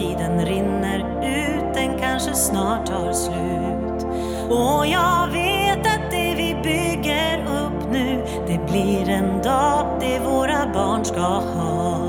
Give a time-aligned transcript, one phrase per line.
[0.00, 4.06] tiden rinner ut, den kanske snart tar slut.
[4.50, 10.72] Och jag vet att det vi bygger upp nu, det blir en dag det våra
[10.74, 12.00] barn ska ha.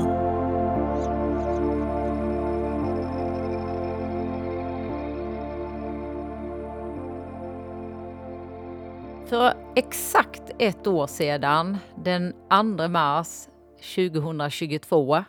[9.26, 12.32] För exakt ett år sedan, den
[12.78, 13.48] 2 mars
[13.96, 15.24] 2022,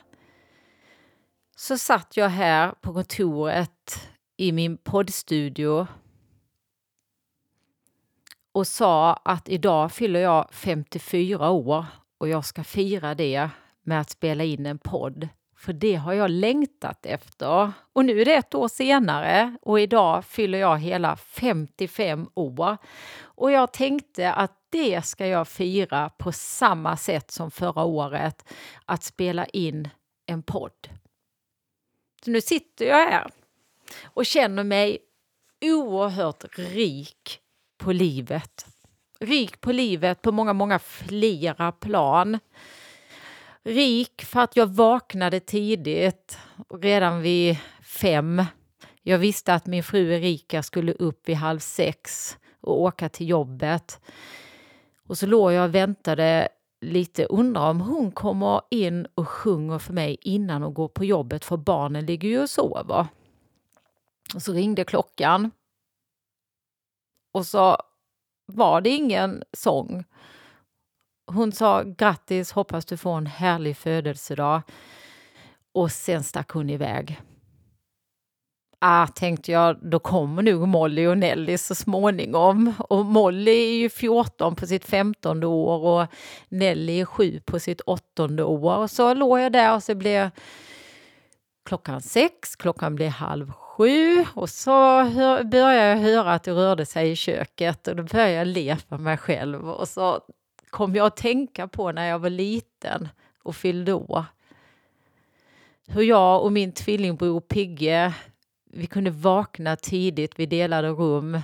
[1.55, 5.87] så satt jag här på kontoret i min poddstudio
[8.51, 11.85] och sa att idag fyller jag 54 år
[12.17, 13.49] och jag ska fira det
[13.83, 15.27] med att spela in en podd.
[15.57, 17.71] För det har jag längtat efter.
[17.93, 22.77] Och nu är det ett år senare och idag fyller jag hela 55 år.
[23.21, 28.45] Och jag tänkte att det ska jag fira på samma sätt som förra året,
[28.85, 29.89] att spela in
[30.25, 30.89] en podd.
[32.25, 33.31] Så nu sitter jag här
[34.03, 34.97] och känner mig
[35.61, 37.39] oerhört rik
[37.77, 38.65] på livet.
[39.19, 42.39] Rik på livet på många, många flera plan.
[43.63, 46.37] Rik för att jag vaknade tidigt,
[46.81, 48.45] redan vid fem.
[49.01, 53.99] Jag visste att min fru Erika skulle upp vid halv sex och åka till jobbet.
[55.07, 56.49] Och så låg jag och väntade
[56.83, 61.45] lite, undrar om hon kommer in och sjunger för mig innan hon går på jobbet,
[61.45, 63.07] för barnen ligger ju och sover.
[64.35, 65.51] Och så ringde klockan.
[67.31, 67.77] Och så
[68.45, 70.03] var det ingen sång.
[71.25, 74.61] Hon sa grattis, hoppas du får en härlig födelsedag.
[75.71, 77.21] Och sen stack hon iväg.
[78.85, 82.73] Ah, tänkte jag, då kommer nog Molly och Nelly så småningom.
[82.79, 86.07] Och Molly är ju 14 på sitt 15 år och
[86.49, 88.77] Nelly är 7 på sitt 8 år.
[88.77, 90.29] Och så låg jag där och så blev
[91.65, 95.03] klockan sex, klockan blev halv sju och så
[95.43, 98.97] började jag höra att det rörde sig i köket och då började jag le för
[98.97, 100.19] mig själv och så
[100.69, 103.09] kom jag att tänka på när jag var liten
[103.43, 104.25] och fyllde år.
[105.87, 108.13] Hur jag och min tvillingbror Pigge,
[108.73, 111.41] vi kunde vakna tidigt, vi delade rum.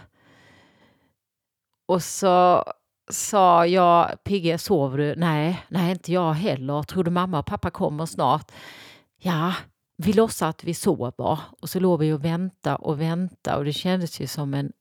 [1.86, 2.64] Och så
[3.12, 5.16] sa jag, Pigge, sover du?
[5.16, 6.84] Nej, nej, inte jag heller.
[6.84, 8.52] Tror du mamma och pappa kommer snart?
[9.18, 9.54] Ja,
[9.98, 11.40] vi låtsas att vi sover.
[11.62, 14.72] Och så låg vi och väntade och väntade och det kändes ju som en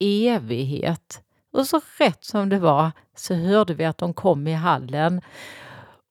[0.00, 1.22] evighet.
[1.52, 5.20] Och så rätt som det var så hörde vi att de kom i hallen.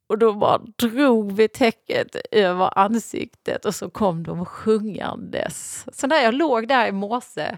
[0.08, 5.86] Och då bara drog vi täcket över ansiktet och så kom de sjungandes.
[5.94, 7.58] Så när jag låg där i morse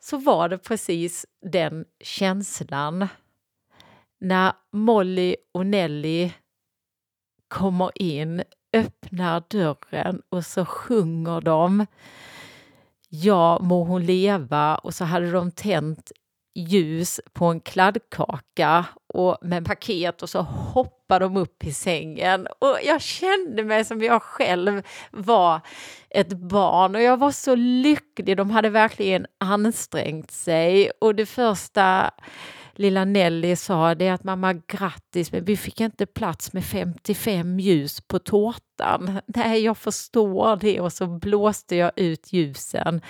[0.00, 3.08] så var det precis den känslan.
[4.20, 6.32] När Molly och Nelly
[7.48, 8.42] kommer in,
[8.72, 11.86] öppnar dörren och så sjunger de
[13.08, 16.12] Ja må hon leva och så hade de tänt
[16.54, 22.46] ljus på en kladdkaka och med paket och så hoppar de upp i sängen.
[22.58, 25.60] Och jag kände mig som jag själv var
[26.10, 28.36] ett barn och jag var så lycklig.
[28.36, 32.10] De hade verkligen ansträngt sig och det första
[32.74, 38.00] lilla Nelly sa det att mamma grattis men vi fick inte plats med 55 ljus
[38.00, 39.20] på tårtan.
[39.26, 43.00] Nej, jag förstår det och så blåste jag ut ljusen.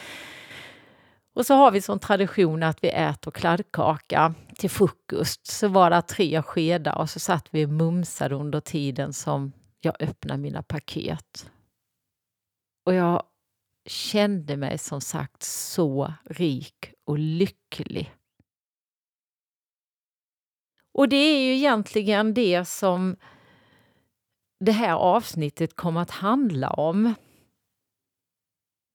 [1.35, 5.47] Och så har vi som tradition att vi äter kladdkaka till frukost.
[5.47, 10.03] Så var det tre skedar och så satt vi och mumsade under tiden som jag
[10.03, 11.51] öppnade mina paket.
[12.87, 13.23] Och jag
[13.87, 18.15] kände mig som sagt så rik och lycklig.
[20.93, 23.17] Och det är ju egentligen det som
[24.61, 27.15] det här avsnittet kommer att handla om.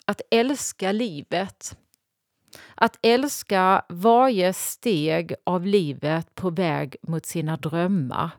[0.06, 1.78] Att älska livet.
[2.76, 8.32] Att älska varje steg av livet på väg mot sina drömmar.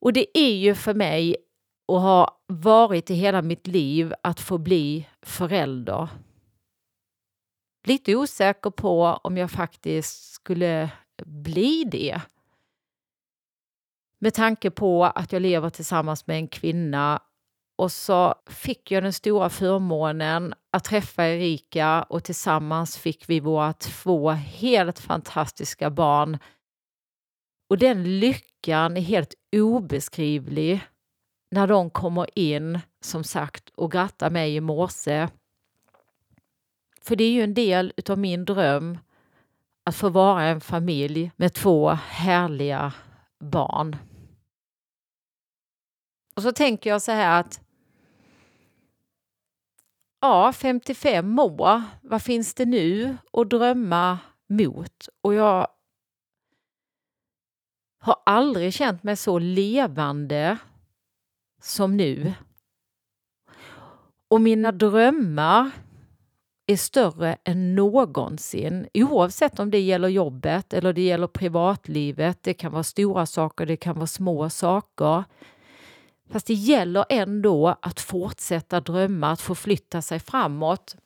[0.00, 1.36] Och det är ju för mig
[1.86, 6.08] och har varit i hela mitt liv att få bli förälder.
[7.86, 10.90] Lite osäker på om jag faktiskt skulle
[11.24, 12.20] bli det.
[14.18, 17.22] Med tanke på att jag lever tillsammans med en kvinna
[17.76, 23.72] och så fick jag den stora förmånen att träffa Erika och tillsammans fick vi våra
[23.72, 26.38] två helt fantastiska barn.
[27.68, 30.80] Och den lyckan är helt obeskrivlig
[31.50, 35.28] när de kommer in, som sagt, och grattar mig i morse.
[37.02, 38.98] För det är ju en del utav min dröm
[39.84, 42.92] att få vara en familj med två härliga
[43.38, 43.96] barn.
[46.36, 47.65] Och så tänker jag så här att
[50.26, 54.18] ja, 55 år, vad finns det nu att drömma
[54.48, 55.08] mot?
[55.22, 55.66] Och jag
[58.00, 60.58] har aldrig känt mig så levande
[61.62, 62.34] som nu.
[64.28, 65.70] Och mina drömmar
[66.66, 72.42] är större än någonsin, oavsett om det gäller jobbet eller det gäller privatlivet.
[72.42, 75.24] Det kan vara stora saker, det kan vara små saker.
[76.30, 80.96] Fast det gäller ändå att fortsätta drömma, att förflytta sig framåt.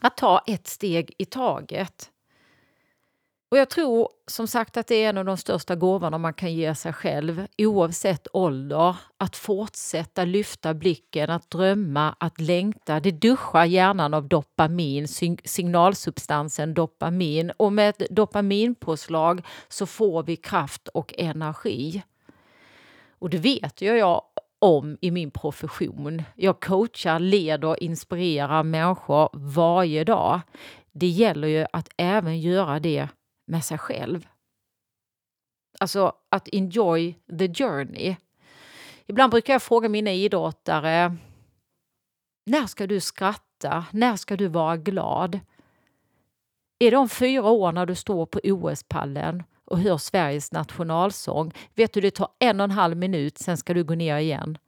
[0.00, 2.10] Att ta ett steg i taget.
[3.50, 6.54] Och jag tror som sagt att det är en av de största gåvorna man kan
[6.54, 8.96] ge sig själv, oavsett ålder.
[9.16, 13.00] Att fortsätta lyfta blicken, att drömma, att längta.
[13.00, 15.08] Det duschar hjärnan av dopamin,
[15.44, 17.52] signalsubstansen dopamin.
[17.56, 22.02] Och med ett dopaminpåslag så får vi kraft och energi.
[23.20, 24.22] Och det vet ju jag
[24.58, 26.22] om i min profession.
[26.34, 30.40] Jag coachar, leder, inspirerar människor varje dag.
[30.92, 33.08] Det gäller ju att även göra det
[33.46, 34.28] med sig själv.
[35.78, 38.16] Alltså att enjoy the journey.
[39.06, 41.16] Ibland brukar jag fråga mina idrottare,
[42.46, 43.84] när ska du skratta?
[43.90, 45.40] När ska du vara glad?
[46.78, 51.52] Är det om fyra år när du står på OS-pallen och hör Sveriges nationalsång?
[51.74, 54.58] Vet du, det tar en och en halv minut, sen ska du gå ner igen.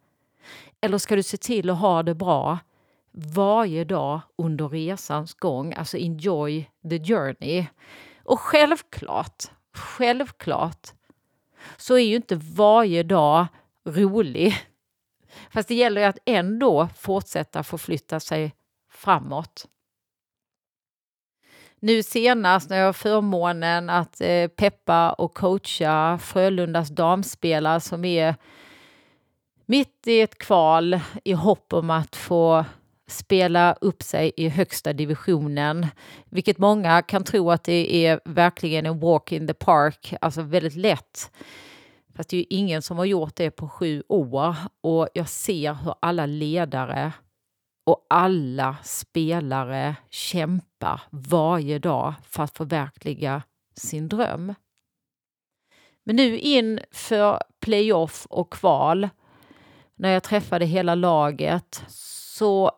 [0.80, 2.58] Eller ska du se till att ha det bra
[3.12, 5.74] varje dag under resans gång?
[5.74, 7.66] Alltså enjoy the journey.
[8.24, 9.44] Och självklart,
[9.74, 10.88] självklart
[11.76, 13.46] så är ju inte varje dag
[13.88, 14.54] rolig.
[15.50, 18.54] Fast det gäller ju att ändå fortsätta förflytta sig
[18.90, 19.66] framåt.
[21.84, 28.34] Nu senast när jag har förmånen att eh, peppa och coacha Frölundas damspelare som är
[29.66, 32.64] mitt i ett kval i hopp om att få
[33.08, 35.86] spela upp sig i högsta divisionen,
[36.30, 40.76] vilket många kan tro att det är verkligen en walk in the park, alltså väldigt
[40.76, 41.30] lätt.
[42.16, 45.74] Fast det är ju ingen som har gjort det på sju år och jag ser
[45.74, 47.12] hur alla ledare
[47.84, 53.42] och alla spelare kämpar varje dag för att förverkliga
[53.74, 54.54] sin dröm.
[56.04, 59.08] Men nu inför playoff och kval,
[59.94, 61.84] när jag träffade hela laget,
[62.36, 62.70] så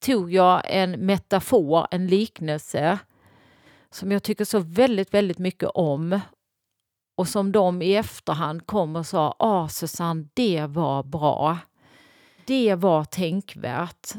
[0.00, 2.98] tog jag en metafor, en liknelse
[3.90, 6.20] som jag tycker så väldigt, väldigt mycket om
[7.16, 11.58] och som de i efterhand kom och sa, ah Susanne, det var bra.
[12.46, 14.14] Det var tänkvärt.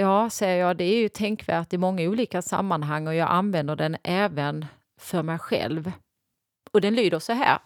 [0.00, 3.96] Ja, säger jag, det är ju tänkvärt i många olika sammanhang och jag använder den
[4.02, 4.66] även
[5.00, 5.92] för mig själv.
[6.72, 7.58] Och den lyder så här.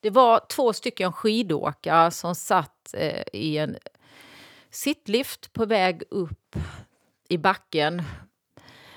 [0.00, 3.76] Det var två stycken skidåkare som satt eh, i en
[4.70, 6.56] sittlift på väg upp
[7.28, 8.02] i backen.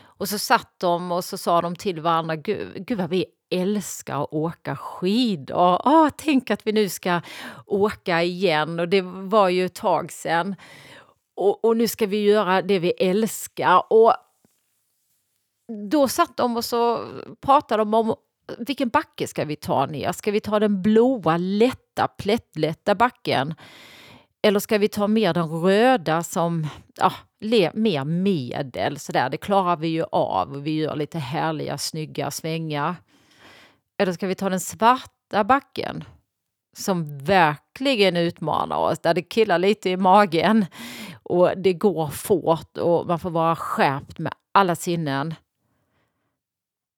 [0.02, 4.24] Och så satt de och så sa de till varandra, gud, gud vad vi älskar
[4.24, 5.82] att åka skidor.
[5.88, 7.22] Ah, tänk att vi nu ska
[7.66, 10.56] åka igen och det var ju ett tag sedan.
[11.42, 13.84] Och, och nu ska vi göra det vi älskar.
[13.90, 14.14] Och
[15.92, 17.08] då satt de och så
[17.42, 18.16] pratade de om
[18.58, 20.12] vilken backe ska vi ta ner?
[20.12, 23.54] Ska vi ta den blåa, lätta, plättlätta backen?
[24.44, 27.14] Eller ska vi ta mer den röda som ja,
[27.74, 29.00] mer medel?
[29.00, 32.96] Så där, det klarar vi ju av och vi gör lite härliga, snygga svängar.
[33.98, 36.04] Eller ska vi ta den svarta backen?
[36.78, 40.66] Som verkligen utmanar oss, där det killar lite i magen
[41.32, 45.34] och det går fort och man får vara skärpt med alla sinnen.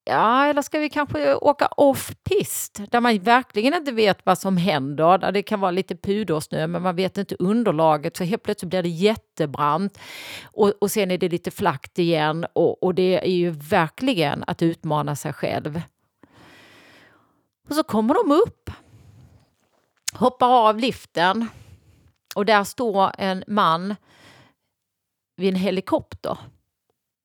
[0.06, 5.18] Ja, eller ska vi kanske åka off-pist där man verkligen inte vet vad som händer,
[5.18, 8.84] där det kan vara lite pudersnö men man vet inte underlaget så helt plötsligt blir
[8.84, 10.00] det jättebrant
[10.44, 14.62] och, och sen är det lite flackt igen och, och det är ju verkligen att
[14.62, 15.82] utmana sig själv.
[17.70, 18.70] Och så kommer de upp,
[20.13, 21.48] hoppar av liften
[22.36, 23.96] och där står en man
[25.36, 26.38] vid en helikopter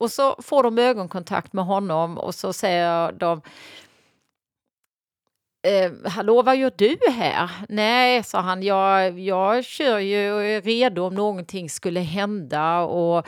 [0.00, 3.40] och så får de ögonkontakt med honom och så säger de
[5.62, 7.50] Eh, hallå, vad gör du här?
[7.68, 13.26] Nej, sa han, jag, jag kör ju och är redo om någonting skulle hända och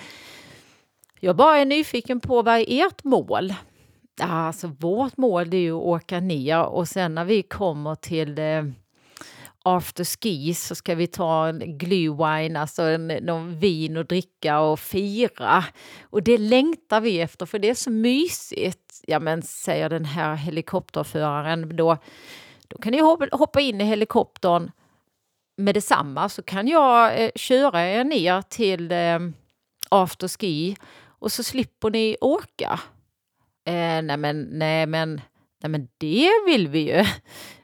[1.20, 3.54] jag bara är nyfiken på vad är ert mål?
[4.20, 8.62] Alltså vårt mål är ju att åka ner och sen när vi kommer till eh,
[9.64, 14.80] after ski så ska vi ta en glühwein, alltså en, någon vin och dricka och
[14.80, 15.64] fira.
[16.02, 19.00] Och det längtar vi efter för det är så mysigt.
[19.06, 21.96] Ja men säger den här helikopterföraren då,
[22.68, 23.00] då kan ni
[23.32, 24.70] hoppa in i helikoptern
[25.56, 29.18] med detsamma så kan jag eh, köra er ner till eh,
[29.88, 30.76] afterski
[31.06, 32.80] och så slipper ni åka.
[33.64, 35.20] Eh, nej, men, nej, men,
[35.62, 37.04] nej men det vill vi ju.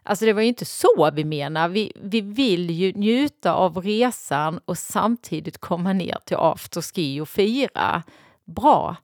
[0.09, 1.69] Alltså det var ju inte så vi menar.
[1.69, 8.03] Vi, vi vill ju njuta av resan och samtidigt komma ner till afterski och fira.
[8.45, 8.97] Bra.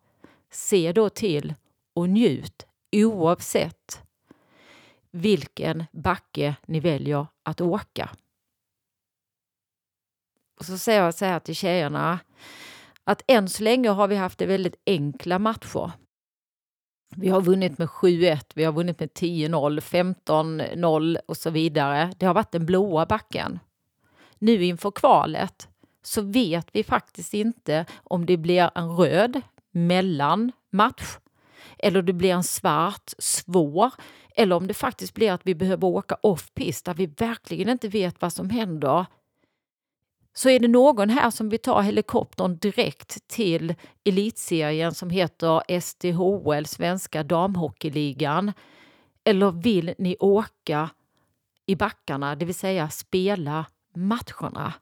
[0.51, 1.55] Se då till
[1.95, 4.03] och njut oavsett
[5.11, 8.11] vilken backe ni väljer att åka.
[10.59, 12.19] Och så säger jag så här till tjejerna
[13.05, 15.93] att än så länge har vi haft det väldigt enkla matcher.
[17.17, 22.13] Vi har vunnit med 7-1, vi har vunnit med 10-0, 15-0 och så vidare.
[22.19, 23.59] Det har varit den blåa backen.
[24.39, 25.69] Nu inför kvalet
[26.03, 29.41] så vet vi faktiskt inte om det blir en röd
[29.71, 31.19] mellanmatch
[31.79, 33.91] eller det blir en svart, svår
[34.37, 38.21] eller om det faktiskt blir att vi behöver åka off-pist där vi verkligen inte vet
[38.21, 39.07] vad som händer
[40.35, 43.75] så är det någon här som vill ta helikoptern direkt till
[44.05, 48.53] elitserien som heter SDHL, Svenska Damhockeyligan?
[49.25, 50.91] Eller vill ni åka
[51.67, 54.73] i backarna, det vill säga spela matcherna?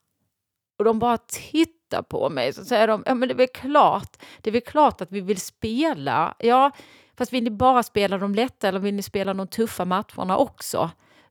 [0.79, 4.17] Och de bara tittar på mig så säger de, ja men det är väl klart,
[4.41, 6.35] det är väl klart att vi vill spela.
[6.39, 6.71] Ja,
[7.17, 10.91] fast vill ni bara spela de lätta eller vill ni spela de tuffa matcherna också?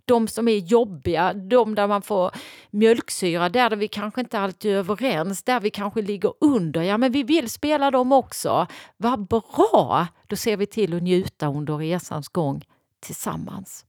[0.09, 2.31] De som är jobbiga, de där man får
[2.71, 6.81] mjölksyra, där vi kanske inte alltid är överens, där vi kanske ligger under.
[6.81, 8.67] Ja, men vi vill spela dem också.
[8.97, 10.07] Vad bra!
[10.27, 12.65] Då ser vi till att njuta under resans gång
[12.99, 13.85] tillsammans.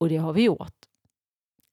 [0.00, 0.76] Och det har vi gjort.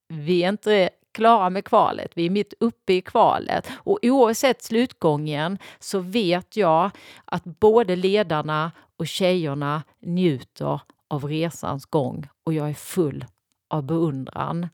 [0.08, 5.58] Vi är inte klara med kvalet, vi är mitt uppe i kvalet och oavsett slutgången
[5.80, 6.92] så vet jag
[7.26, 13.26] att både ledarna och tjejerna njuter av resans gång och jag är full
[13.70, 14.68] av beundran.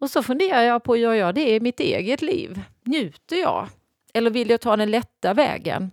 [0.00, 2.60] Och så funderar jag på, gör jag det i mitt eget liv?
[2.84, 3.68] Njuter jag?
[4.14, 5.90] Eller vill jag ta den lätta vägen?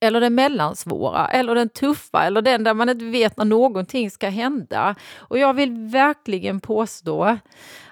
[0.00, 4.28] Eller den mellansvåra, eller den tuffa, eller den där man inte vet när någonting ska
[4.28, 4.94] hända.
[5.16, 7.38] Och jag vill verkligen påstå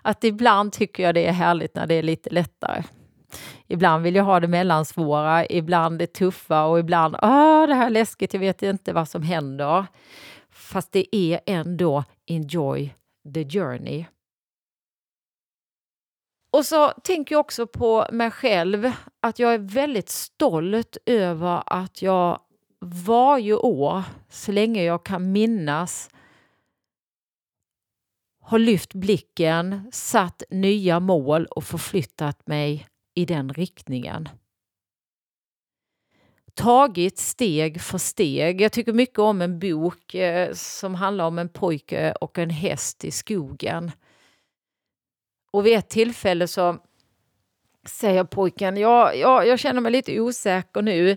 [0.03, 2.83] att ibland tycker jag det är härligt när det är lite lättare.
[3.69, 7.91] Ibland vill jag ha det mellansvåra, ibland det tuffa och ibland Åh, det här är
[7.91, 9.87] läskigt, jag vet inte vad som händer.
[10.51, 12.95] Fast det är ändå enjoy
[13.35, 14.05] the journey.
[16.53, 22.03] Och så tänker jag också på mig själv, att jag är väldigt stolt över att
[22.03, 22.41] jag
[22.81, 26.11] varje år, så länge jag kan minnas,
[28.41, 34.29] har lyft blicken, satt nya mål och förflyttat mig i den riktningen.
[36.55, 38.61] Tagit steg för steg.
[38.61, 43.05] Jag tycker mycket om en bok eh, som handlar om en pojke och en häst
[43.05, 43.91] i skogen.
[45.51, 46.79] Och vid ett tillfälle så
[47.87, 51.17] säger pojken, ja, ja jag känner mig lite osäker nu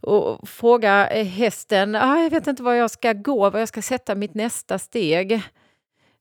[0.00, 3.82] och frågar eh, hästen, ah, jag vet inte var jag ska gå, var jag ska
[3.82, 5.42] sätta mitt nästa steg.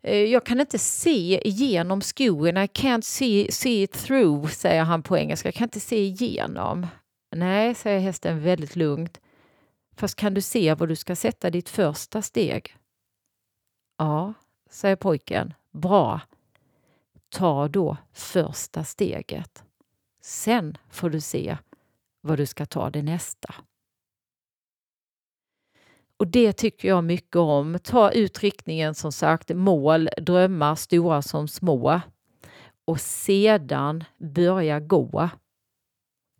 [0.03, 2.57] Eh, jag kan inte se igenom skogen.
[2.57, 5.47] I can't see, see it through, säger han på engelska.
[5.47, 6.87] Jag kan inte se igenom.
[7.35, 9.21] Nej, säger hästen väldigt lugnt.
[9.95, 12.75] Fast kan du se var du ska sätta ditt första steg?
[13.97, 14.33] Ja,
[14.69, 15.53] säger pojken.
[15.71, 16.21] Bra.
[17.29, 19.63] Ta då första steget.
[20.21, 21.57] Sen får du se
[22.21, 23.55] var du ska ta det nästa.
[26.21, 27.77] Och det tycker jag mycket om.
[27.83, 32.01] Ta ut riktningen som sagt, mål, drömmar, stora som små.
[32.85, 35.29] Och sedan börja gå.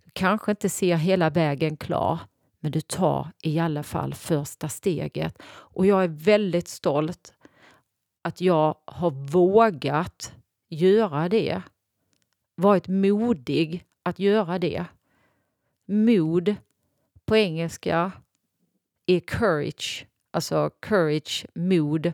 [0.04, 2.20] Du kanske inte ser hela vägen klar,
[2.60, 5.42] men du tar i alla fall första steget.
[5.46, 7.34] Och jag är väldigt stolt
[8.22, 10.34] att jag har vågat
[10.70, 11.62] göra det.
[12.56, 14.86] Varit modig att göra det.
[15.86, 16.56] Mod
[17.26, 18.12] på engelska
[19.16, 22.14] är courage, alltså courage, mod.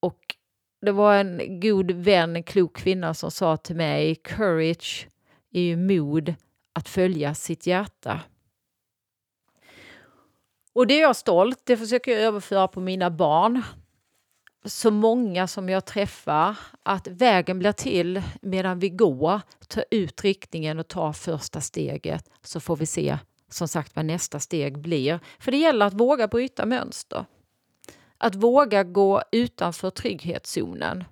[0.00, 0.36] Och
[0.80, 5.08] det var en god vän, en klok kvinna som sa till mig, courage
[5.52, 6.34] är ju mod
[6.72, 8.20] att följa sitt hjärta.
[10.72, 13.62] Och det är jag stolt, det försöker jag överföra på mina barn.
[14.64, 19.40] Så många som jag träffar, att vägen blir till medan vi går.
[19.68, 24.40] Ta ut riktningen och ta första steget så får vi se som sagt vad nästa
[24.40, 25.20] steg blir.
[25.38, 27.24] För det gäller att våga bryta mönster.
[28.18, 31.04] Att våga gå utanför trygghetszonen.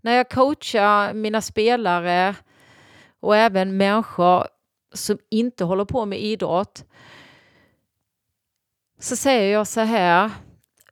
[0.00, 2.36] När jag coachar mina spelare
[3.20, 4.46] och även människor
[4.94, 6.84] som inte håller på med idrott
[8.98, 10.30] så säger jag så här.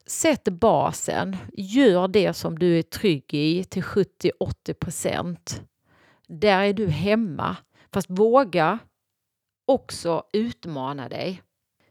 [0.05, 1.37] sätt basen.
[1.53, 5.61] Gör det som du är trygg i till 70-80 procent.
[6.27, 7.57] Där är du hemma.
[7.93, 8.79] Fast våga
[9.65, 11.41] också utmana dig.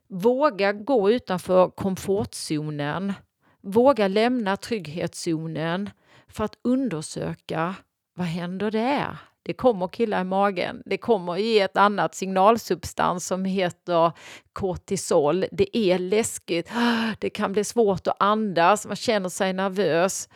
[0.08, 3.12] Våga gå utanför komfortzonen.
[3.60, 5.90] Våga lämna trygghetszonen
[6.28, 7.74] för att undersöka
[8.14, 9.16] vad händer där?
[9.42, 10.82] Det kommer killa i magen.
[10.86, 14.12] Det kommer ge ett annat signalsubstans som heter
[14.52, 15.46] kortisol.
[15.52, 16.70] Det är läskigt.
[17.18, 18.86] Det kan bli svårt att andas.
[18.86, 20.28] Man känner sig nervös.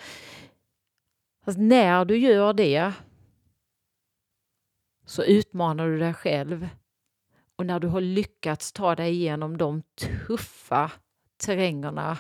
[1.45, 2.93] Fast när du gör det
[5.07, 6.69] så utmanar du dig själv.
[7.57, 10.93] Och när du har lyckats ta dig igenom de tuffa
[11.37, 12.19] terrängerna,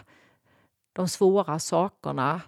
[0.92, 2.40] de svåra sakerna,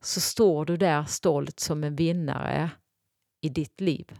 [0.00, 2.70] så står du där stolt som en vinnare
[3.40, 4.18] i ditt liv.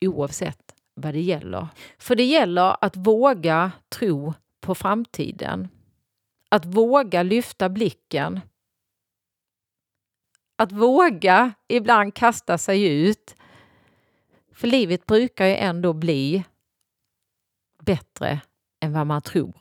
[0.00, 1.68] Oavsett vad det gäller.
[1.98, 5.68] För det gäller att våga tro på framtiden.
[6.48, 8.40] Att våga lyfta blicken.
[10.56, 13.34] Att våga ibland kasta sig ut
[14.56, 16.44] för livet brukar ju ändå bli
[17.82, 18.40] bättre
[18.80, 19.54] än vad man tror.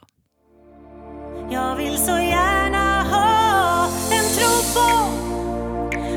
[1.52, 5.12] Jag vill så gärna ha en tro på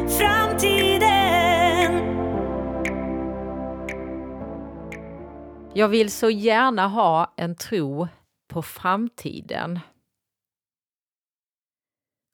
[0.09, 1.19] framtiden
[5.75, 8.09] Jag vill så gärna ha en tro
[8.49, 9.81] på framtiden.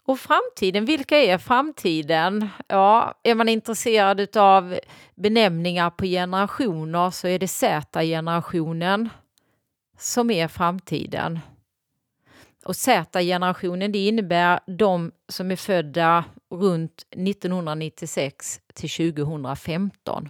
[0.06, 2.48] Och framtiden, vilka är framtiden?
[2.66, 4.78] Ja, är man intresserad av
[5.14, 9.08] benämningar på generationer så är det Z-generationen
[9.98, 11.40] som är framtiden.
[12.64, 20.28] Och Z-generationen det innebär de som är födda runt 1996 till 2015.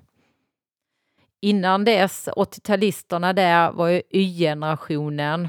[1.40, 5.48] Innan dess, 80-talisterna där, var ju Y-generationen.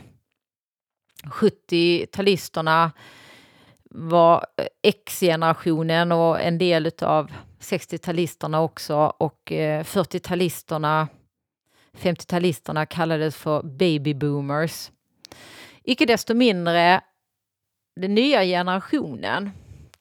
[1.23, 2.91] 70-talisterna
[3.97, 11.07] var eh, X-generationen och en del av 60-talisterna också och eh, 40-talisterna,
[11.97, 14.91] 50-talisterna kallades för baby boomers.
[15.83, 17.01] Icke desto mindre,
[17.95, 19.51] den nya generationen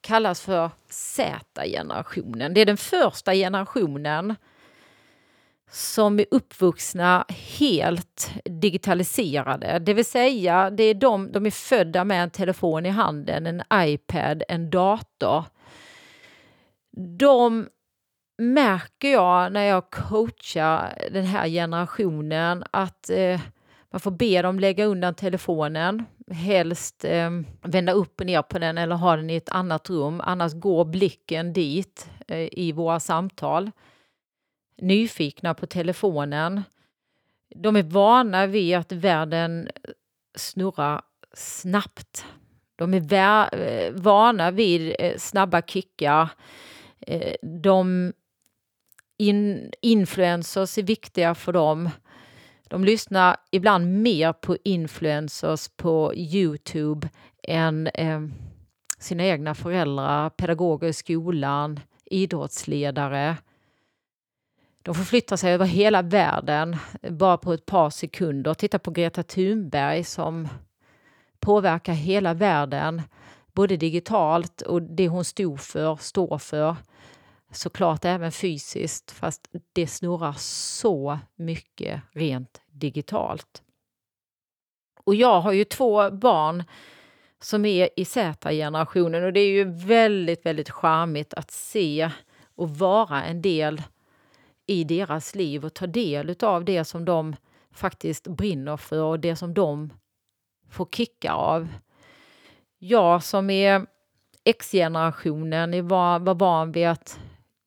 [0.01, 2.53] kallas för Z-generationen.
[2.53, 4.35] Det är den första generationen
[5.75, 9.79] som är uppvuxna helt digitaliserade.
[9.79, 13.63] Det vill säga, det är de, de är födda med en telefon i handen, en
[13.73, 15.43] iPad, en dator.
[17.17, 17.67] De
[18.37, 23.41] märker jag när jag coachar den här generationen att eh,
[23.91, 27.29] man får be dem lägga undan telefonen, helst eh,
[27.61, 30.85] vända upp och ner på den eller ha den i ett annat rum, annars går
[30.85, 33.71] blicken dit eh, i våra samtal
[34.77, 36.63] nyfikna på telefonen.
[37.55, 39.69] De är vana vid att världen
[40.35, 41.01] snurrar
[41.33, 42.25] snabbt.
[42.75, 46.29] De är eh, vana vid eh, snabba kickar.
[46.99, 48.13] Eh, de
[49.17, 51.89] in influencers är viktiga för dem.
[52.69, 57.09] De lyssnar ibland mer på influencers på Youtube
[57.43, 58.21] än eh,
[58.99, 63.37] sina egna föräldrar, pedagoger i skolan, idrottsledare.
[64.85, 66.77] De förflyttar sig över hela världen
[67.09, 68.53] bara på ett par sekunder.
[68.53, 70.47] Titta på Greta Thunberg som
[71.39, 73.01] påverkar hela världen,
[73.53, 76.75] både digitalt och det hon stod för, står för.
[77.51, 83.63] Såklart även fysiskt, fast det snurrar så mycket rent digitalt.
[85.03, 86.63] Och jag har ju två barn
[87.41, 92.11] som är i Z-generationen och det är ju väldigt, väldigt charmigt att se
[92.55, 93.81] och vara en del
[94.67, 97.35] i deras liv och ta del av det som de
[97.71, 99.93] faktiskt brinner för och det som de
[100.69, 101.67] får kicka av.
[102.77, 103.85] Jag som är
[104.43, 107.19] X-generationen var, var van vid att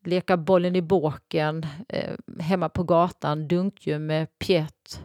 [0.04, 5.02] leka bollen i båken eh, hemma på gatan, dunkgym, med pjätt,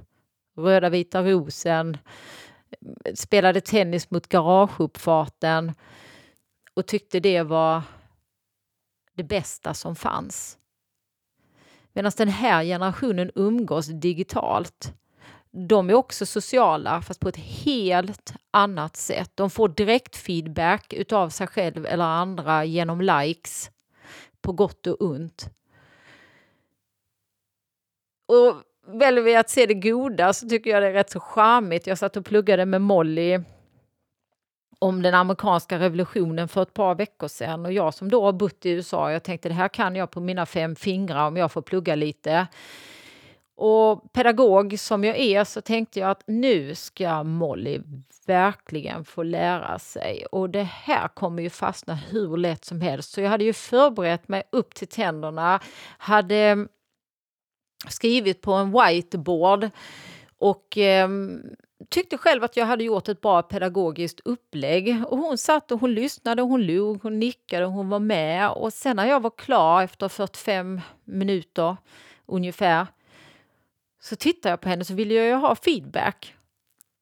[0.58, 1.98] röda vita rosen,
[3.16, 5.74] spelade tennis mot garageuppfarten
[6.74, 7.82] och tyckte det var
[9.16, 10.58] det bästa som fanns.
[11.94, 14.94] Medan den här generationen umgås digitalt.
[15.52, 19.32] De är också sociala, fast på ett helt annat sätt.
[19.36, 23.72] De får direktfeedback utav sig själv eller andra genom likes,
[24.42, 25.50] på gott och ont.
[28.28, 28.56] Och
[28.88, 31.88] väljer vi att se det goda så tycker jag det är rätt så charmigt.
[31.88, 33.40] Jag satt och pluggade med Molly
[34.84, 38.66] om den amerikanska revolutionen för ett par veckor sedan och jag som då har bott
[38.66, 41.62] i USA, jag tänkte det här kan jag på mina fem fingrar om jag får
[41.62, 42.48] plugga lite.
[43.56, 47.82] Och pedagog som jag är så tänkte jag att nu ska Molly
[48.26, 53.12] verkligen få lära sig och det här kommer ju fastna hur lätt som helst.
[53.12, 55.60] Så jag hade ju förberett mig upp till tänderna,
[55.98, 56.68] hade mm,
[57.88, 59.70] skrivit på en whiteboard
[60.38, 61.10] och eh,
[61.90, 65.04] tyckte själv att jag hade gjort ett bra pedagogiskt upplägg.
[65.08, 68.50] Och hon satt och hon lyssnade, och hon log, hon nickade och hon var med.
[68.50, 71.78] Och sen när jag var klar efter 45 minuter
[72.26, 72.88] ungefär
[74.02, 76.36] så tittade jag på henne så ville jag ju ha feedback.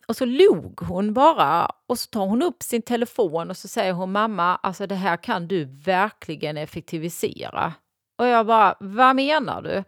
[0.08, 3.94] Och så log hon bara och så tar hon upp sin telefon och så säger
[3.94, 7.74] hon mamma, alltså det här kan du verkligen effektivisera.
[8.18, 9.84] Och jag bara, vad menar du?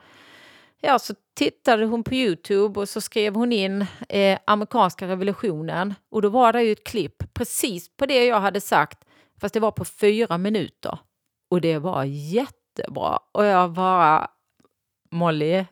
[0.85, 6.21] Ja, så tittade hon på Youtube och så skrev hon in eh, amerikanska revolutionen och
[6.21, 9.05] då var det ju ett klipp precis på det jag hade sagt,
[9.41, 10.99] fast det var på fyra minuter.
[11.51, 13.19] Och det var jättebra.
[13.31, 14.27] Och jag bara,
[15.11, 15.65] Molly,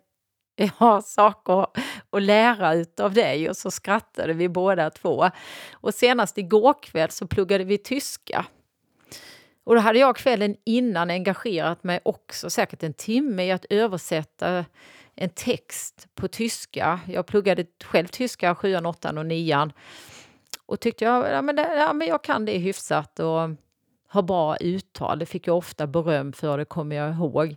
[0.55, 1.67] jag har saker
[2.09, 5.29] att lära utav dig och så skrattade vi båda två.
[5.71, 8.45] Och senast igår kväll så pluggade vi tyska.
[9.63, 14.65] Och då hade jag kvällen innan engagerat mig också säkert en timme i att översätta
[15.21, 16.99] en text på tyska.
[17.07, 19.73] Jag pluggade själv tyska, sjuan, åttan och nian.
[20.65, 23.49] Och tyckte jag, ja men, det, ja men jag kan det hyfsat och
[24.07, 25.19] har bra uttal.
[25.19, 27.55] Det fick jag ofta beröm för, det kommer jag ihåg.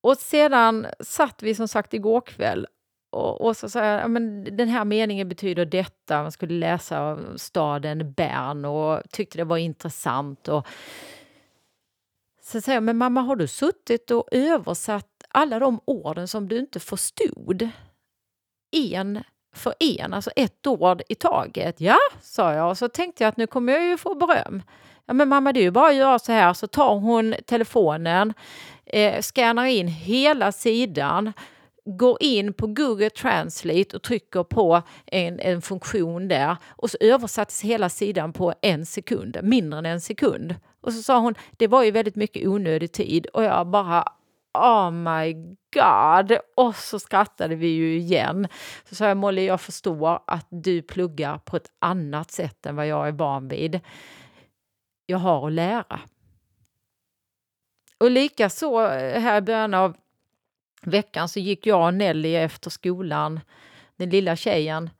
[0.00, 2.66] Och sedan satt vi som sagt igår kväll
[3.10, 6.22] och, och så sa jag, ja, men den här meningen betyder detta.
[6.22, 10.48] Man skulle läsa staden Bern och tyckte det var intressant.
[10.48, 10.66] Och
[12.42, 16.58] så säger jag, men mamma har du suttit och översatt alla de orden som du
[16.58, 17.68] inte förstod?
[18.70, 19.24] En
[19.54, 21.80] för en, alltså ett ord i taget.
[21.80, 24.62] Ja, sa jag och så tänkte jag att nu kommer jag ju få beröm.
[25.06, 26.52] Ja, men mamma, det är ju bara att göra så här.
[26.52, 28.34] Så tar hon telefonen,
[28.86, 31.32] eh, scannar in hela sidan,
[31.84, 37.62] går in på Google Translate och trycker på en, en funktion där och så översattes
[37.62, 40.54] hela sidan på en sekund, mindre än en sekund.
[40.80, 44.04] Och så sa hon, det var ju väldigt mycket onödig tid och jag bara
[44.54, 45.34] Oh my
[45.74, 46.38] god!
[46.56, 48.48] Och så skrattade vi ju igen.
[48.84, 52.86] Så sa jag, Molly, jag förstår att du pluggar på ett annat sätt än vad
[52.86, 53.80] jag är van vid
[55.06, 56.00] jag har att lära.
[57.98, 59.96] Och likaså eh, här i början av
[60.82, 63.40] veckan så gick jag och Nelly efter skolan,
[63.96, 64.90] den lilla tjejen,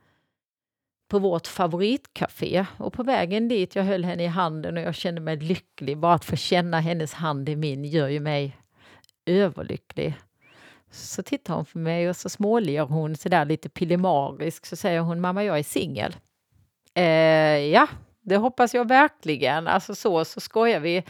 [1.08, 2.66] på vårt favoritcafé.
[2.78, 5.98] Och på vägen dit, jag höll henne i handen och jag kände mig lycklig.
[5.98, 8.56] Bara att få känna hennes hand i min gör ju mig
[9.28, 10.14] överlycklig.
[10.90, 14.66] Så tittar hon på mig och så småler hon sådär lite pillemarisk.
[14.66, 16.16] Så säger hon, mamma jag är singel.
[16.94, 17.04] Eh,
[17.58, 17.88] ja,
[18.22, 19.68] det hoppas jag verkligen.
[19.68, 21.04] Alltså så, så skojar vi.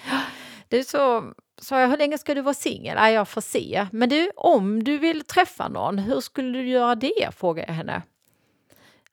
[0.69, 2.97] Du, så sa jag, hur länge ska du vara singel?
[2.97, 3.87] Nej, jag får se.
[3.93, 7.35] Men du, om du vill träffa någon, hur skulle du göra det?
[7.35, 8.03] frågade jag henne.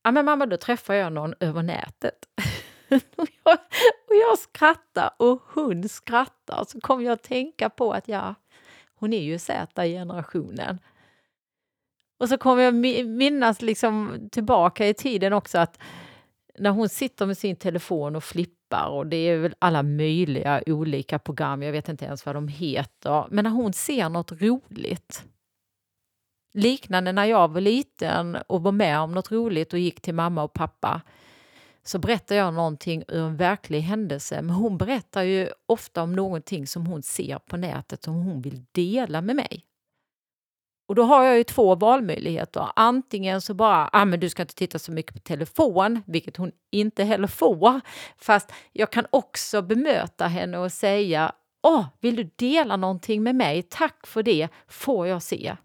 [0.04, 2.16] Ja, men mamma, då träffar jag någon över nätet.
[3.16, 3.58] och, jag,
[4.08, 6.66] och jag skrattar och hon skrattar.
[6.68, 8.36] Så kom jag att tänka på att ja,
[8.96, 10.80] hon är ju Z-generationen.
[12.20, 12.74] Och så kommer jag
[13.08, 15.80] minnas liksom tillbaka i tiden också att
[16.60, 21.20] när hon sitter med sin telefon och flippar och det är väl alla möjliga olika
[21.20, 25.26] program, jag vet inte ens vad de heter, men när hon ser något roligt
[26.56, 30.44] liknande när jag var liten och var med om något roligt och gick till mamma
[30.44, 31.02] och pappa
[31.88, 34.42] så berättar jag någonting ur en verklig händelse.
[34.42, 38.66] Men hon berättar ju ofta om någonting som hon ser på nätet som hon vill
[38.72, 39.66] dela med mig.
[40.88, 42.68] Och då har jag ju två valmöjligheter.
[42.76, 46.52] Antingen så bara, ah, men du ska inte titta så mycket på telefon, vilket hon
[46.72, 47.82] inte heller får.
[48.18, 51.32] Fast jag kan också bemöta henne och säga,
[51.64, 53.64] åh, vill du dela någonting med mig?
[53.64, 55.56] Tack för det, får jag se.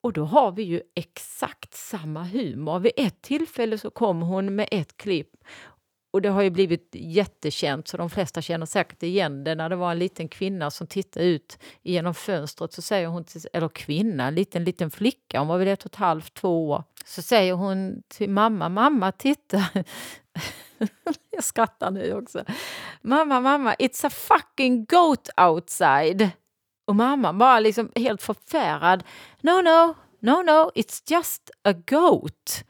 [0.00, 2.78] Och då har vi ju exakt samma humor.
[2.78, 5.30] Vid ett tillfälle så kom hon med ett klipp
[6.10, 9.54] och det har ju blivit jättekänt så de flesta känner säkert igen det.
[9.54, 13.40] När det var en liten kvinna som tittade ut genom fönstret så säger hon till,
[13.52, 16.84] eller kvinna, en liten, liten flicka, hon var väl ett och ett halvt, två år.
[17.04, 19.64] Så säger hon till mamma, mamma titta.
[21.30, 22.44] Jag skrattar nu också.
[23.02, 26.30] Mamma, mamma, it's a fucking goat outside.
[26.88, 29.04] Och mamma bara liksom helt förfärad.
[29.40, 32.64] No, no, no, no, it's just a goat.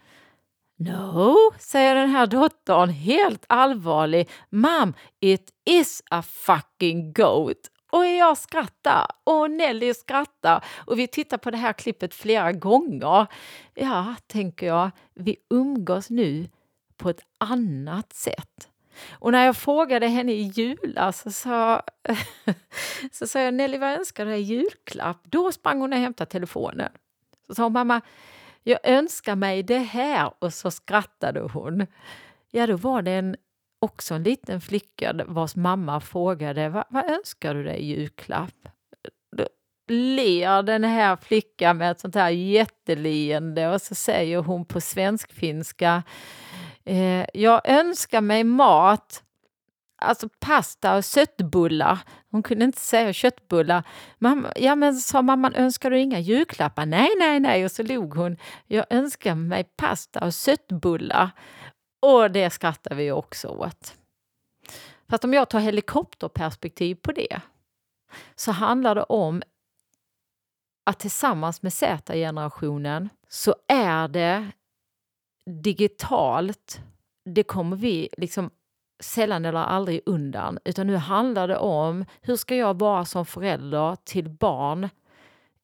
[0.79, 4.31] No, säger den här dottern helt allvarlig.
[4.51, 7.57] Mom, it is a fucking goat.
[7.91, 13.27] Och jag skrattar och Nelly skrattar och vi tittar på det här klippet flera gånger.
[13.75, 16.49] Ja, tänker jag, vi umgås nu
[16.97, 18.69] på ett annat sätt.
[19.11, 21.83] Och när jag frågade henne i julas så sa,
[23.13, 25.19] så sa jag Nelly, vad önskar du dig i julklapp?
[25.23, 26.93] Då sprang hon och hämtade telefonen.
[27.47, 28.01] Så sa hon, mamma,
[28.63, 30.33] jag önskar mig det här.
[30.39, 31.87] Och så skrattade hon.
[32.51, 33.37] Ja, då var det en,
[33.79, 38.55] också en liten flicka vars mamma frågade, vad, vad önskar du dig i julklapp?
[39.37, 39.49] Då
[39.89, 46.03] ler den här flickan med ett sånt här jätteleende och så säger hon på svensk-finska,
[46.89, 49.23] Eh, jag önskar mig mat,
[49.97, 51.99] alltså pasta och sötbullar.
[52.31, 53.83] Hon kunde inte säga köttbullar.
[54.19, 56.87] Mamma, ja, men sa mamman, önskar du inga julklappar?
[56.87, 57.65] Nej, nej, nej.
[57.65, 58.37] Och så log hon.
[58.67, 61.31] Jag önskar mig pasta och sötbullar.
[62.03, 63.95] Och det skrattar vi också åt.
[65.09, 67.41] Fast om jag tar helikopterperspektiv på det
[68.37, 69.43] så handlar det om
[70.87, 74.51] att tillsammans med Z-generationen så är det
[75.49, 76.81] digitalt,
[77.25, 78.51] det kommer vi liksom
[79.01, 80.59] sällan eller aldrig undan.
[80.65, 84.89] Utan nu handlar det om hur ska jag vara som förälder till barn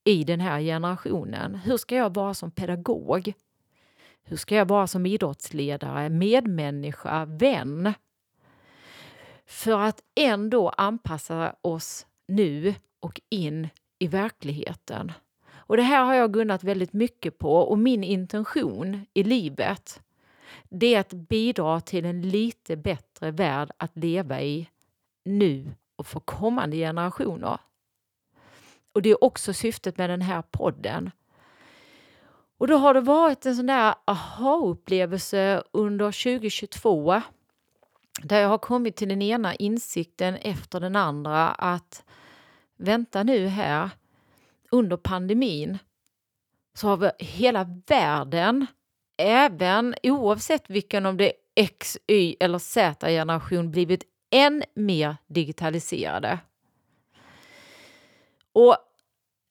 [0.05, 1.55] i den här generationen?
[1.55, 3.33] Hur ska jag vara som pedagog?
[4.23, 7.95] Hur ska jag vara som idrottsledare, medmänniska, vän?
[9.47, 13.69] För att ändå anpassa oss nu och in
[13.99, 15.13] i verkligheten.
[15.67, 20.01] Och det här har jag gunnat väldigt mycket på och min intention i livet
[20.69, 24.69] det är att bidra till en lite bättre värld att leva i
[25.25, 27.59] nu och för kommande generationer.
[28.93, 31.11] Och det är också syftet med den här podden.
[32.59, 37.23] Och då har det varit en sån där aha-upplevelse under 2022
[38.23, 42.05] där jag har kommit till den ena insikten efter den andra att
[42.77, 43.91] vänta nu här,
[44.75, 45.79] under pandemin
[46.75, 48.67] så har vi hela världen,
[49.17, 56.39] även oavsett vilken om det är X, Y eller Z-generation, blivit än mer digitaliserade.
[58.53, 58.77] Och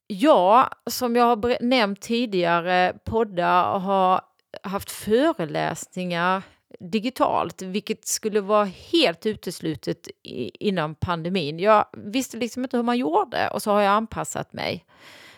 [0.06, 4.20] jag, som jag har nämnt tidigare, poddar har
[4.62, 6.42] haft föreläsningar
[6.80, 11.58] digitalt, vilket skulle vara helt uteslutet innan pandemin.
[11.58, 14.84] Jag visste liksom inte hur man gjorde och så har jag anpassat mig.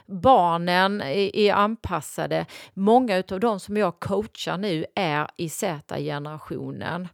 [0.07, 2.47] Barnen är anpassade.
[2.75, 7.09] Många av de som jag coachar nu är i Z-generationen.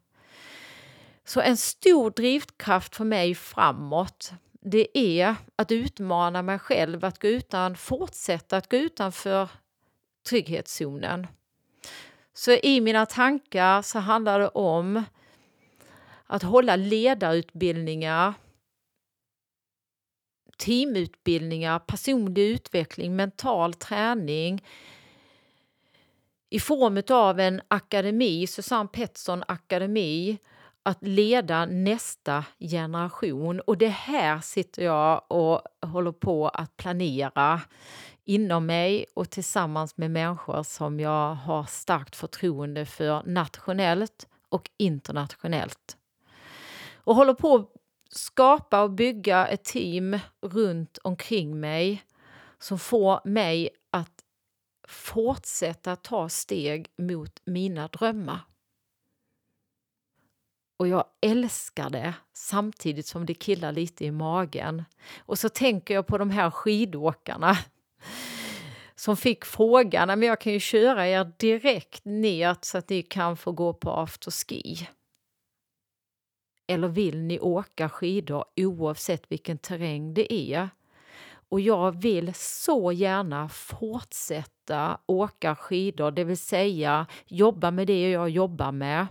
[1.24, 4.32] Så en stor drivkraft för mig framåt
[4.64, 9.48] det är att utmana mig själv, att gå utan, fortsätta att gå utanför
[10.28, 11.26] trygghetszonen.
[12.34, 15.04] Så i mina tankar så handlar det om
[16.26, 18.34] att hålla ledarutbildningar,
[20.58, 24.62] teamutbildningar, personlig utveckling, mental träning
[26.50, 30.38] i form av en akademi, Susanne Pettersson Akademi,
[30.82, 33.60] att leda nästa generation.
[33.60, 37.60] Och det här sitter jag och håller på att planera
[38.24, 45.96] inom mig och tillsammans med människor som jag har starkt förtroende för nationellt och internationellt.
[46.94, 47.68] Och håller på att
[48.10, 52.04] skapa och bygga ett team runt omkring mig
[52.58, 54.24] som får mig att
[54.88, 58.40] fortsätta ta steg mot mina drömmar.
[60.76, 64.84] Och jag älskar det samtidigt som det killar lite i magen.
[65.18, 67.56] Och så tänker jag på de här skidåkarna
[68.94, 73.36] som fick frågan, men jag kan ju köra er direkt ner så att ni kan
[73.36, 74.88] få gå på afterski.
[76.68, 80.68] Eller vill ni åka skidor oavsett vilken terräng det är?
[81.48, 88.28] Och jag vill så gärna fortsätta åka skidor, det vill säga jobba med det jag
[88.28, 89.06] jobbar med.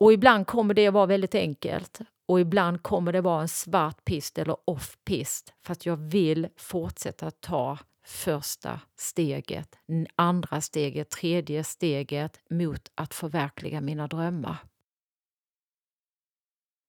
[0.00, 4.04] Och ibland kommer det att vara väldigt enkelt och ibland kommer det vara en svart
[4.04, 9.78] pist eller off-pist för att jag vill fortsätta ta första steget,
[10.14, 14.56] andra steget, tredje steget mot att förverkliga mina drömmar.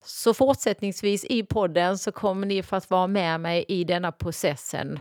[0.06, 5.00] Så fortsättningsvis i podden så kommer ni få att vara med mig i denna processen.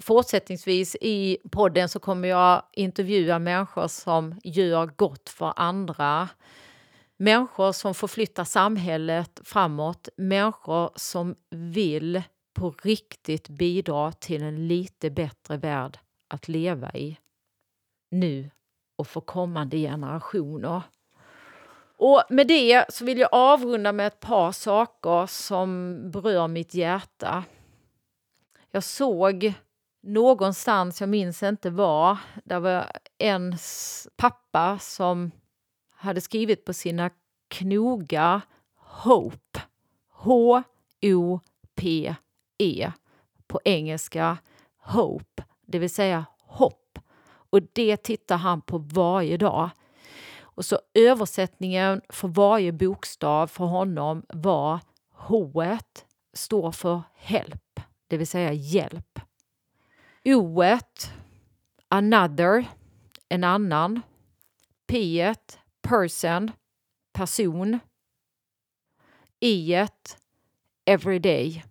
[0.00, 6.28] Fortsättningsvis i podden så kommer jag intervjua människor som gör gott för andra
[7.22, 12.22] Människor som får flytta samhället framåt, människor som vill
[12.54, 17.18] på riktigt bidra till en lite bättre värld att leva i
[18.10, 18.50] nu
[18.96, 20.82] och för kommande generationer.
[21.96, 27.44] Och med det så vill jag avrunda med ett par saker som berör mitt hjärta.
[28.70, 29.52] Jag såg
[30.02, 32.86] någonstans, jag minns inte var, där var
[33.18, 33.56] en
[34.16, 35.30] pappa som
[36.02, 37.10] hade skrivit på sina
[37.48, 38.40] knogar
[38.76, 39.60] Hope.
[40.10, 40.62] H-O-P-E.
[43.46, 44.38] På engelska
[44.78, 46.98] Hope, det vill säga hopp.
[47.50, 49.70] Och det tittar han på varje dag.
[50.40, 54.80] Och så översättningen för varje bokstav för honom var
[55.12, 55.52] H
[56.32, 59.20] står för help, det vill säga hjälp.
[60.24, 60.62] O
[61.88, 62.64] another,
[63.28, 64.02] en annan.
[64.86, 65.34] P
[65.82, 66.50] person,
[67.12, 67.78] person.
[69.40, 69.86] I
[70.84, 71.64] everyday,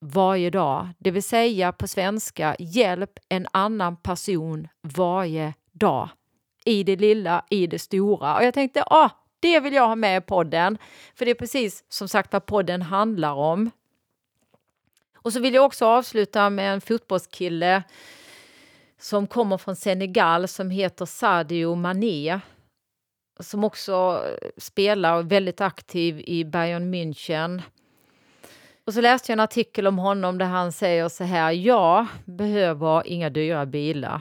[0.00, 0.88] varje dag.
[0.98, 6.08] Det vill säga på svenska, hjälp en annan person varje dag.
[6.64, 8.36] I det lilla, i det stora.
[8.36, 10.78] Och jag tänkte, ah, det vill jag ha med i podden.
[11.14, 13.70] För det är precis som sagt vad podden handlar om.
[15.14, 17.82] Och så vill jag också avsluta med en fotbollskille
[18.98, 22.40] som kommer från Senegal som heter Sadio Mané.
[23.38, 27.62] Som också eh, spelar och är väldigt aktiv i Bayern München.
[28.84, 33.06] Och så läste jag en artikel om honom där han säger så här, jag behöver
[33.06, 34.20] inga dyra bilar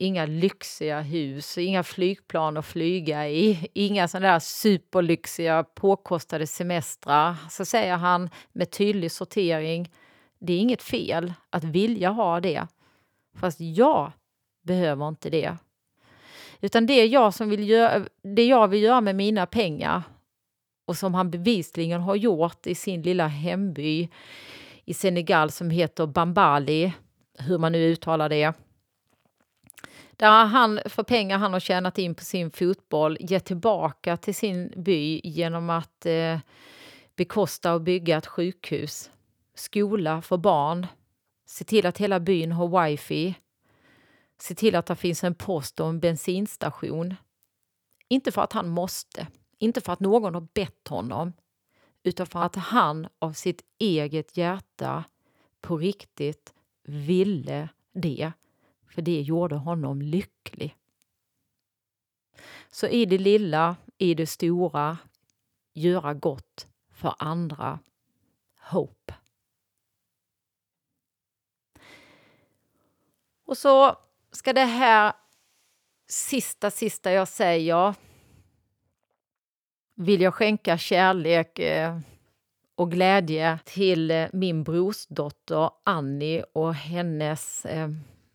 [0.00, 7.36] inga lyxiga hus, inga flygplan att flyga i, inga sådana där superlyxiga påkostade semestrar.
[7.50, 9.92] Så säger han med tydlig sortering,
[10.38, 12.66] det är inget fel att vilja ha det.
[13.36, 14.12] Fast jag
[14.62, 15.56] behöver inte det.
[16.60, 20.02] Utan det jag, som vill göra, det jag vill göra med mina pengar.
[20.86, 24.08] Och som han bevisligen har gjort i sin lilla hemby
[24.84, 26.92] i Senegal som heter Bambali,
[27.38, 28.52] hur man nu uttalar det.
[30.12, 34.72] Där han för pengar han har tjänat in på sin fotboll gett tillbaka till sin
[34.76, 36.38] by genom att eh,
[37.16, 39.10] bekosta och bygga ett sjukhus,
[39.54, 40.86] skola för barn,
[41.46, 43.34] se till att hela byn har wifi,
[44.42, 47.14] se till att det finns en post och en bensinstation.
[48.08, 49.26] Inte för att han måste,
[49.58, 51.32] inte för att någon har bett honom,
[52.02, 55.04] utan för att han av sitt eget hjärta
[55.60, 58.32] på riktigt ville det
[58.90, 60.76] för det gjorde honom lycklig.
[62.70, 64.98] Så i det lilla, i det stora,
[65.72, 67.78] göra gott för andra.
[68.70, 69.14] Hope.
[73.44, 73.96] Och så
[74.32, 75.12] ska det här
[76.08, 77.94] sista, sista jag säger
[79.94, 81.98] vill jag skänka kärlek eh,
[82.74, 87.88] och glädje till eh, min brorsdotter Annie och hennes eh,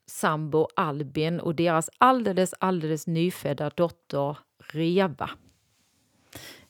[0.05, 5.29] sambo Albin och deras alldeles, alldeles nyfödda dotter Reva.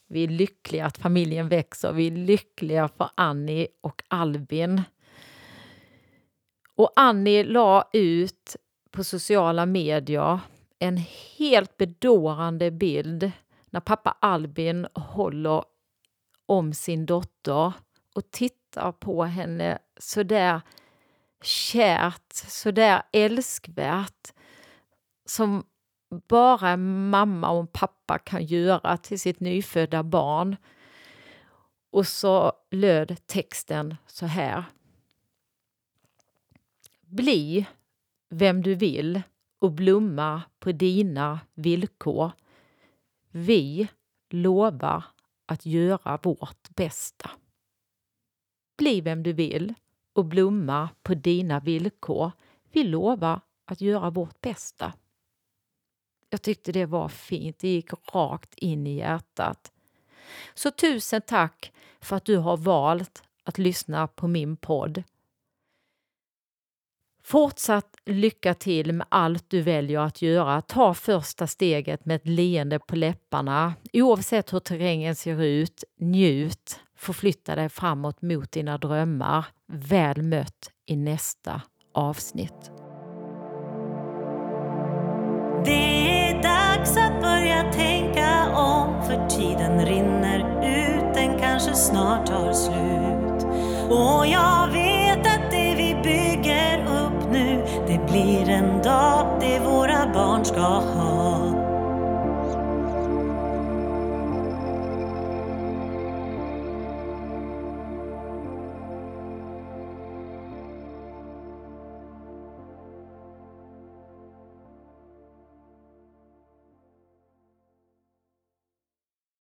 [0.08, 1.92] Vi är lyckliga att familjen växer.
[1.92, 4.82] Vi är lyckliga för Annie och Albin.
[6.76, 8.56] Och Annie la ut
[8.96, 10.40] på sociala medier
[10.80, 10.98] en
[11.38, 13.32] helt bedårande bild
[13.70, 15.64] när pappa Albin håller
[16.46, 17.74] om sin dotter
[18.16, 20.62] och tittar på henne sådär
[21.42, 24.34] kärt, sådär älskvärt
[25.26, 25.64] som
[26.28, 30.56] bara mamma och pappa kan göra till sitt nyfödda barn.
[31.92, 34.64] Och så löd texten så här.
[37.02, 37.66] Bli
[38.38, 39.22] vem du vill
[39.60, 42.32] och blomma på dina villkor.
[43.32, 43.88] Vi
[44.30, 45.04] lovar
[45.46, 47.32] att göra vårt bästa.
[48.78, 49.74] Bli vem du vill
[50.14, 52.32] och blomma på dina villkor.
[52.72, 54.94] Vi lovar att göra vårt bästa.
[56.30, 59.72] Jag tyckte det var fint, det gick rakt in i hjärtat.
[60.54, 65.04] Så tusen tack för att du har valt att lyssna på min podd.
[67.24, 70.62] Fortsatt lycka till med allt du väljer att göra.
[70.62, 73.74] Ta första steget med ett leende på läpparna.
[73.94, 76.80] Oavsett hur terrängen ser ut, njut.
[76.98, 79.46] Förflytta dig framåt mot dina drömmar.
[79.68, 81.62] Väl mött i nästa
[81.94, 82.72] avsnitt.
[85.66, 92.54] Det är dags att börja tänka om för tiden rinner ut, den kanske snart tar
[92.54, 93.44] slut.
[93.90, 94.85] Och jag vet
[98.16, 101.55] blir en dag det våra barn ska ha.